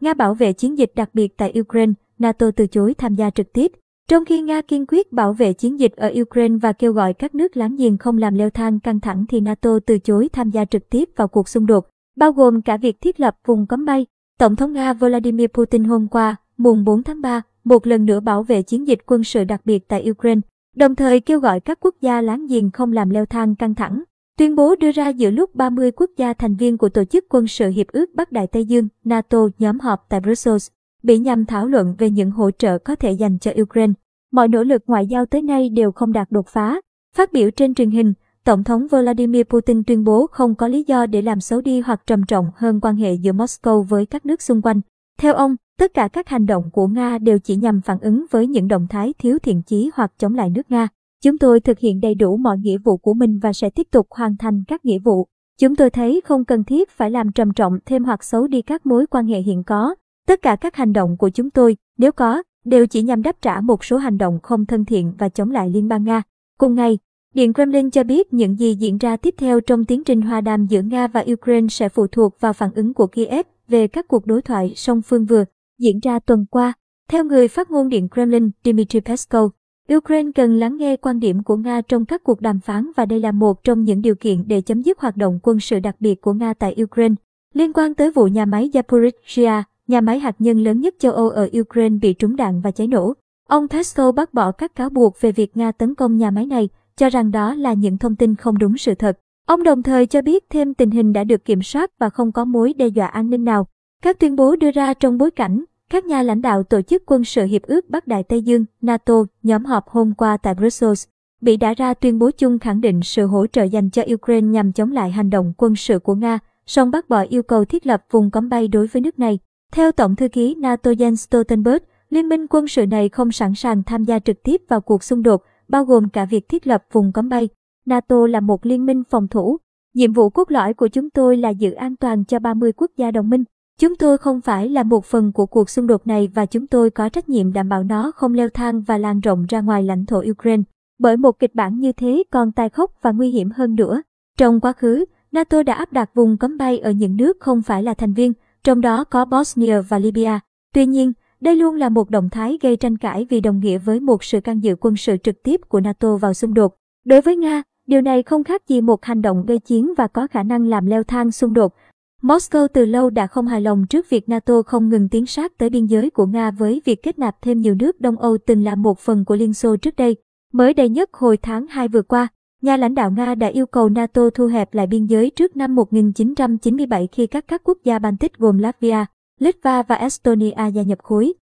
Nga 0.00 0.14
bảo 0.14 0.34
vệ 0.34 0.52
chiến 0.52 0.78
dịch 0.78 0.92
đặc 0.94 1.10
biệt 1.12 1.36
tại 1.36 1.54
Ukraine, 1.60 1.92
NATO 2.18 2.50
từ 2.56 2.66
chối 2.66 2.94
tham 2.94 3.14
gia 3.14 3.30
trực 3.30 3.52
tiếp. 3.52 3.72
Trong 4.08 4.24
khi 4.24 4.42
Nga 4.42 4.62
kiên 4.62 4.86
quyết 4.88 5.12
bảo 5.12 5.32
vệ 5.32 5.52
chiến 5.52 5.80
dịch 5.80 5.96
ở 5.96 6.12
Ukraine 6.20 6.56
và 6.62 6.72
kêu 6.72 6.92
gọi 6.92 7.14
các 7.14 7.34
nước 7.34 7.56
láng 7.56 7.76
giềng 7.76 7.98
không 7.98 8.18
làm 8.18 8.34
leo 8.34 8.50
thang 8.50 8.80
căng 8.80 9.00
thẳng 9.00 9.24
thì 9.28 9.40
NATO 9.40 9.78
từ 9.86 9.98
chối 9.98 10.28
tham 10.32 10.50
gia 10.50 10.64
trực 10.64 10.90
tiếp 10.90 11.08
vào 11.16 11.28
cuộc 11.28 11.48
xung 11.48 11.66
đột, 11.66 11.88
bao 12.16 12.32
gồm 12.32 12.62
cả 12.62 12.76
việc 12.76 13.00
thiết 13.00 13.20
lập 13.20 13.36
vùng 13.46 13.66
cấm 13.66 13.84
bay. 13.84 14.06
Tổng 14.38 14.56
thống 14.56 14.72
Nga 14.72 14.92
Vladimir 14.92 15.46
Putin 15.48 15.84
hôm 15.84 16.08
qua, 16.08 16.36
mùng 16.56 16.84
4 16.84 17.02
tháng 17.02 17.20
3, 17.20 17.42
một 17.64 17.86
lần 17.86 18.04
nữa 18.04 18.20
bảo 18.20 18.42
vệ 18.42 18.62
chiến 18.62 18.88
dịch 18.88 18.98
quân 19.06 19.24
sự 19.24 19.44
đặc 19.44 19.60
biệt 19.64 19.88
tại 19.88 20.10
Ukraine, 20.10 20.40
đồng 20.76 20.94
thời 20.94 21.20
kêu 21.20 21.40
gọi 21.40 21.60
các 21.60 21.78
quốc 21.80 21.94
gia 22.00 22.20
láng 22.20 22.46
giềng 22.46 22.70
không 22.70 22.92
làm 22.92 23.10
leo 23.10 23.26
thang 23.26 23.56
căng 23.56 23.74
thẳng. 23.74 24.02
Tuyên 24.40 24.56
bố 24.56 24.74
đưa 24.74 24.92
ra 24.92 25.08
giữa 25.08 25.30
lúc 25.30 25.54
30 25.54 25.90
quốc 25.90 26.10
gia 26.16 26.32
thành 26.32 26.56
viên 26.56 26.78
của 26.78 26.88
Tổ 26.88 27.04
chức 27.04 27.24
Quân 27.28 27.46
sự 27.46 27.68
Hiệp 27.68 27.86
ước 27.86 28.10
Bắc 28.14 28.32
Đại 28.32 28.46
Tây 28.46 28.64
Dương 28.64 28.88
NATO 29.04 29.38
nhóm 29.58 29.80
họp 29.80 30.06
tại 30.08 30.20
Brussels, 30.20 30.68
bị 31.02 31.18
nhằm 31.18 31.44
thảo 31.44 31.66
luận 31.66 31.94
về 31.98 32.10
những 32.10 32.30
hỗ 32.30 32.50
trợ 32.50 32.78
có 32.78 32.94
thể 32.94 33.12
dành 33.12 33.38
cho 33.38 33.52
Ukraine. 33.62 33.92
Mọi 34.32 34.48
nỗ 34.48 34.62
lực 34.62 34.82
ngoại 34.86 35.06
giao 35.06 35.26
tới 35.26 35.42
nay 35.42 35.68
đều 35.68 35.92
không 35.92 36.12
đạt 36.12 36.30
đột 36.30 36.48
phá. 36.48 36.80
Phát 37.16 37.32
biểu 37.32 37.50
trên 37.50 37.74
truyền 37.74 37.90
hình, 37.90 38.12
Tổng 38.44 38.64
thống 38.64 38.86
Vladimir 38.90 39.42
Putin 39.42 39.84
tuyên 39.84 40.04
bố 40.04 40.26
không 40.26 40.54
có 40.54 40.68
lý 40.68 40.84
do 40.86 41.06
để 41.06 41.22
làm 41.22 41.40
xấu 41.40 41.60
đi 41.60 41.80
hoặc 41.80 42.02
trầm 42.06 42.22
trọng 42.28 42.50
hơn 42.56 42.80
quan 42.80 42.96
hệ 42.96 43.14
giữa 43.14 43.32
Moscow 43.32 43.82
với 43.82 44.06
các 44.06 44.26
nước 44.26 44.42
xung 44.42 44.62
quanh. 44.62 44.80
Theo 45.18 45.34
ông, 45.34 45.56
tất 45.78 45.94
cả 45.94 46.08
các 46.08 46.28
hành 46.28 46.46
động 46.46 46.70
của 46.72 46.86
Nga 46.86 47.18
đều 47.18 47.38
chỉ 47.38 47.56
nhằm 47.56 47.80
phản 47.80 47.98
ứng 48.00 48.24
với 48.30 48.46
những 48.46 48.68
động 48.68 48.86
thái 48.90 49.14
thiếu 49.18 49.38
thiện 49.38 49.62
chí 49.62 49.90
hoặc 49.94 50.12
chống 50.18 50.34
lại 50.34 50.50
nước 50.50 50.70
Nga. 50.70 50.88
Chúng 51.22 51.38
tôi 51.38 51.60
thực 51.60 51.78
hiện 51.78 52.00
đầy 52.00 52.14
đủ 52.14 52.36
mọi 52.36 52.58
nghĩa 52.58 52.78
vụ 52.78 52.96
của 52.96 53.14
mình 53.14 53.38
và 53.38 53.52
sẽ 53.52 53.70
tiếp 53.70 53.86
tục 53.90 54.06
hoàn 54.10 54.36
thành 54.36 54.62
các 54.68 54.84
nghĩa 54.84 54.98
vụ. 54.98 55.26
Chúng 55.60 55.76
tôi 55.76 55.90
thấy 55.90 56.20
không 56.24 56.44
cần 56.44 56.64
thiết 56.64 56.90
phải 56.90 57.10
làm 57.10 57.32
trầm 57.32 57.52
trọng 57.52 57.78
thêm 57.86 58.04
hoặc 58.04 58.24
xấu 58.24 58.46
đi 58.46 58.62
các 58.62 58.86
mối 58.86 59.06
quan 59.06 59.26
hệ 59.26 59.40
hiện 59.40 59.64
có. 59.64 59.94
Tất 60.26 60.42
cả 60.42 60.56
các 60.56 60.76
hành 60.76 60.92
động 60.92 61.16
của 61.16 61.30
chúng 61.30 61.50
tôi, 61.50 61.76
nếu 61.98 62.12
có, 62.12 62.42
đều 62.64 62.86
chỉ 62.86 63.02
nhằm 63.02 63.22
đáp 63.22 63.36
trả 63.42 63.60
một 63.60 63.84
số 63.84 63.96
hành 63.96 64.18
động 64.18 64.38
không 64.42 64.66
thân 64.66 64.84
thiện 64.84 65.12
và 65.18 65.28
chống 65.28 65.50
lại 65.50 65.70
Liên 65.70 65.88
bang 65.88 66.04
Nga. 66.04 66.22
Cùng 66.58 66.74
ngày, 66.74 66.98
Điện 67.34 67.52
Kremlin 67.54 67.90
cho 67.90 68.04
biết 68.04 68.32
những 68.32 68.58
gì 68.58 68.74
diễn 68.74 68.98
ra 68.98 69.16
tiếp 69.16 69.34
theo 69.38 69.60
trong 69.60 69.84
tiến 69.84 70.04
trình 70.04 70.22
hòa 70.22 70.40
đàm 70.40 70.66
giữa 70.66 70.82
Nga 70.82 71.06
và 71.06 71.24
Ukraine 71.32 71.68
sẽ 71.68 71.88
phụ 71.88 72.06
thuộc 72.06 72.40
vào 72.40 72.52
phản 72.52 72.70
ứng 72.74 72.94
của 72.94 73.06
Kiev 73.06 73.46
về 73.68 73.88
các 73.88 74.08
cuộc 74.08 74.26
đối 74.26 74.42
thoại 74.42 74.72
song 74.76 75.02
phương 75.02 75.24
vừa 75.24 75.44
diễn 75.78 76.00
ra 76.00 76.18
tuần 76.18 76.46
qua. 76.50 76.72
Theo 77.08 77.24
người 77.24 77.48
phát 77.48 77.70
ngôn 77.70 77.88
Điện 77.88 78.08
Kremlin 78.08 78.50
Dmitry 78.64 79.00
Peskov, 79.00 79.50
Ukraine 79.96 80.30
cần 80.34 80.58
lắng 80.58 80.76
nghe 80.76 80.96
quan 80.96 81.20
điểm 81.20 81.42
của 81.42 81.56
Nga 81.56 81.80
trong 81.80 82.04
các 82.04 82.24
cuộc 82.24 82.40
đàm 82.40 82.60
phán 82.60 82.90
và 82.96 83.06
đây 83.06 83.20
là 83.20 83.32
một 83.32 83.64
trong 83.64 83.84
những 83.84 84.02
điều 84.02 84.14
kiện 84.14 84.44
để 84.46 84.60
chấm 84.60 84.82
dứt 84.82 85.00
hoạt 85.00 85.16
động 85.16 85.38
quân 85.42 85.60
sự 85.60 85.80
đặc 85.80 85.96
biệt 86.00 86.20
của 86.20 86.32
Nga 86.32 86.54
tại 86.54 86.76
Ukraine. 86.82 87.14
Liên 87.54 87.72
quan 87.72 87.94
tới 87.94 88.10
vụ 88.10 88.26
nhà 88.26 88.44
máy 88.44 88.70
Zaporizhia, 88.72 89.62
nhà 89.86 90.00
máy 90.00 90.18
hạt 90.18 90.36
nhân 90.38 90.64
lớn 90.64 90.80
nhất 90.80 90.94
châu 90.98 91.12
Âu 91.12 91.30
ở 91.30 91.50
Ukraine 91.60 91.96
bị 92.02 92.12
trúng 92.12 92.36
đạn 92.36 92.60
và 92.60 92.70
cháy 92.70 92.86
nổ, 92.86 93.14
ông 93.48 93.68
Peskov 93.68 94.14
bác 94.14 94.34
bỏ 94.34 94.52
các 94.52 94.74
cáo 94.74 94.90
buộc 94.90 95.20
về 95.20 95.32
việc 95.32 95.56
Nga 95.56 95.72
tấn 95.72 95.94
công 95.94 96.16
nhà 96.16 96.30
máy 96.30 96.46
này, 96.46 96.68
cho 96.96 97.08
rằng 97.08 97.30
đó 97.30 97.54
là 97.54 97.72
những 97.72 97.98
thông 97.98 98.16
tin 98.16 98.34
không 98.34 98.58
đúng 98.58 98.78
sự 98.78 98.94
thật. 98.94 99.18
Ông 99.46 99.62
đồng 99.62 99.82
thời 99.82 100.06
cho 100.06 100.22
biết 100.22 100.44
thêm 100.50 100.74
tình 100.74 100.90
hình 100.90 101.12
đã 101.12 101.24
được 101.24 101.44
kiểm 101.44 101.62
soát 101.62 101.90
và 101.98 102.10
không 102.10 102.32
có 102.32 102.44
mối 102.44 102.72
đe 102.72 102.86
dọa 102.86 103.06
an 103.06 103.30
ninh 103.30 103.44
nào. 103.44 103.66
Các 104.02 104.18
tuyên 104.18 104.36
bố 104.36 104.56
đưa 104.56 104.70
ra 104.70 104.94
trong 104.94 105.18
bối 105.18 105.30
cảnh 105.30 105.64
các 105.90 106.04
nhà 106.04 106.22
lãnh 106.22 106.42
đạo 106.42 106.62
tổ 106.62 106.82
chức 106.82 107.02
quân 107.06 107.24
sự 107.24 107.44
Hiệp 107.44 107.62
ước 107.62 107.90
Bắc 107.90 108.06
Đại 108.06 108.22
Tây 108.22 108.42
Dương, 108.42 108.64
NATO, 108.80 109.14
nhóm 109.42 109.64
họp 109.64 109.88
hôm 109.88 110.14
qua 110.14 110.36
tại 110.36 110.54
Brussels, 110.54 111.04
Bỉ 111.40 111.56
đã 111.56 111.74
ra 111.74 111.94
tuyên 111.94 112.18
bố 112.18 112.30
chung 112.30 112.58
khẳng 112.58 112.80
định 112.80 113.00
sự 113.02 113.26
hỗ 113.26 113.46
trợ 113.46 113.62
dành 113.62 113.90
cho 113.90 114.02
Ukraine 114.14 114.48
nhằm 114.48 114.72
chống 114.72 114.92
lại 114.92 115.10
hành 115.10 115.30
động 115.30 115.52
quân 115.56 115.76
sự 115.76 115.98
của 115.98 116.14
Nga, 116.14 116.38
song 116.66 116.90
bác 116.90 117.08
bỏ 117.08 117.20
yêu 117.20 117.42
cầu 117.42 117.64
thiết 117.64 117.86
lập 117.86 118.04
vùng 118.10 118.30
cấm 118.30 118.48
bay 118.48 118.68
đối 118.68 118.86
với 118.86 119.02
nước 119.02 119.18
này. 119.18 119.38
Theo 119.72 119.92
Tổng 119.92 120.16
thư 120.16 120.28
ký 120.28 120.54
NATO 120.54 120.90
Jens 120.90 121.14
Stoltenberg, 121.14 121.82
liên 122.10 122.28
minh 122.28 122.46
quân 122.50 122.68
sự 122.68 122.86
này 122.86 123.08
không 123.08 123.32
sẵn 123.32 123.54
sàng 123.54 123.82
tham 123.82 124.04
gia 124.04 124.18
trực 124.18 124.42
tiếp 124.42 124.62
vào 124.68 124.80
cuộc 124.80 125.04
xung 125.04 125.22
đột, 125.22 125.42
bao 125.68 125.84
gồm 125.84 126.08
cả 126.08 126.24
việc 126.24 126.48
thiết 126.48 126.66
lập 126.66 126.84
vùng 126.92 127.12
cấm 127.12 127.28
bay. 127.28 127.48
NATO 127.86 128.26
là 128.26 128.40
một 128.40 128.66
liên 128.66 128.86
minh 128.86 129.02
phòng 129.10 129.28
thủ. 129.28 129.56
Nhiệm 129.94 130.12
vụ 130.12 130.30
cốt 130.30 130.50
lõi 130.50 130.74
của 130.74 130.88
chúng 130.88 131.10
tôi 131.10 131.36
là 131.36 131.48
giữ 131.48 131.72
an 131.72 131.96
toàn 131.96 132.24
cho 132.24 132.38
30 132.38 132.72
quốc 132.72 132.90
gia 132.96 133.10
đồng 133.10 133.30
minh. 133.30 133.44
Chúng 133.80 133.96
tôi 133.96 134.18
không 134.18 134.40
phải 134.40 134.68
là 134.68 134.82
một 134.82 135.04
phần 135.04 135.32
của 135.32 135.46
cuộc 135.46 135.70
xung 135.70 135.86
đột 135.86 136.06
này 136.06 136.28
và 136.34 136.46
chúng 136.46 136.66
tôi 136.66 136.90
có 136.90 137.08
trách 137.08 137.28
nhiệm 137.28 137.52
đảm 137.52 137.68
bảo 137.68 137.82
nó 137.82 138.12
không 138.14 138.34
leo 138.34 138.48
thang 138.48 138.82
và 138.82 138.98
lan 138.98 139.20
rộng 139.20 139.46
ra 139.48 139.60
ngoài 139.60 139.82
lãnh 139.82 140.06
thổ 140.06 140.22
Ukraine. 140.30 140.62
Bởi 140.98 141.16
một 141.16 141.38
kịch 141.38 141.54
bản 141.54 141.80
như 141.80 141.92
thế 141.92 142.22
còn 142.30 142.52
tai 142.52 142.68
khốc 142.68 142.92
và 143.02 143.10
nguy 143.10 143.30
hiểm 143.30 143.50
hơn 143.50 143.74
nữa. 143.74 144.02
Trong 144.38 144.60
quá 144.60 144.72
khứ, 144.72 145.04
NATO 145.32 145.62
đã 145.62 145.74
áp 145.74 145.92
đặt 145.92 146.10
vùng 146.14 146.36
cấm 146.36 146.58
bay 146.58 146.78
ở 146.78 146.90
những 146.90 147.16
nước 147.16 147.36
không 147.40 147.62
phải 147.62 147.82
là 147.82 147.94
thành 147.94 148.12
viên, 148.12 148.32
trong 148.64 148.80
đó 148.80 149.04
có 149.04 149.24
Bosnia 149.24 149.80
và 149.80 149.98
Libya. 149.98 150.40
Tuy 150.74 150.86
nhiên, 150.86 151.12
đây 151.40 151.56
luôn 151.56 151.74
là 151.74 151.88
một 151.88 152.10
động 152.10 152.30
thái 152.30 152.58
gây 152.62 152.76
tranh 152.76 152.98
cãi 152.98 153.26
vì 153.30 153.40
đồng 153.40 153.60
nghĩa 153.60 153.78
với 153.78 154.00
một 154.00 154.24
sự 154.24 154.40
can 154.40 154.62
dự 154.62 154.76
quân 154.80 154.96
sự 154.96 155.16
trực 155.16 155.42
tiếp 155.42 155.60
của 155.68 155.80
NATO 155.80 156.16
vào 156.16 156.34
xung 156.34 156.54
đột. 156.54 156.74
Đối 157.04 157.20
với 157.20 157.36
Nga, 157.36 157.62
điều 157.86 158.00
này 158.00 158.22
không 158.22 158.44
khác 158.44 158.68
gì 158.68 158.80
một 158.80 159.04
hành 159.04 159.22
động 159.22 159.46
gây 159.46 159.58
chiến 159.58 159.94
và 159.96 160.06
có 160.06 160.26
khả 160.26 160.42
năng 160.42 160.66
làm 160.66 160.86
leo 160.86 161.02
thang 161.04 161.30
xung 161.30 161.54
đột. 161.54 161.74
Moscow 162.22 162.68
từ 162.68 162.84
lâu 162.84 163.10
đã 163.10 163.26
không 163.26 163.46
hài 163.46 163.60
lòng 163.60 163.86
trước 163.86 164.10
việc 164.10 164.28
NATO 164.28 164.62
không 164.62 164.88
ngừng 164.88 165.08
tiến 165.08 165.26
sát 165.26 165.58
tới 165.58 165.70
biên 165.70 165.86
giới 165.86 166.10
của 166.10 166.26
Nga 166.26 166.50
với 166.50 166.82
việc 166.84 167.02
kết 167.02 167.18
nạp 167.18 167.42
thêm 167.42 167.60
nhiều 167.60 167.74
nước 167.74 168.00
Đông 168.00 168.16
Âu 168.16 168.38
từng 168.46 168.64
là 168.64 168.74
một 168.74 168.98
phần 168.98 169.24
của 169.24 169.36
Liên 169.36 169.54
Xô 169.54 169.76
trước 169.76 169.96
đây. 169.96 170.16
Mới 170.52 170.74
đây 170.74 170.88
nhất 170.88 171.10
hồi 171.12 171.36
tháng 171.36 171.66
2 171.66 171.88
vừa 171.88 172.02
qua, 172.02 172.28
nhà 172.62 172.76
lãnh 172.76 172.94
đạo 172.94 173.10
Nga 173.10 173.34
đã 173.34 173.46
yêu 173.46 173.66
cầu 173.66 173.88
NATO 173.88 174.30
thu 174.34 174.46
hẹp 174.46 174.74
lại 174.74 174.86
biên 174.86 175.06
giới 175.06 175.30
trước 175.30 175.56
năm 175.56 175.74
1997 175.74 177.08
khi 177.12 177.26
các 177.26 177.44
các 177.48 177.60
quốc 177.64 177.78
gia 177.84 177.98
Baltic 177.98 178.38
gồm 178.38 178.58
Latvia, 178.58 179.04
Litva 179.38 179.82
và 179.82 179.94
Estonia 179.94 180.70
gia 180.74 180.82
nhập 180.82 180.98
khối. 181.02 181.32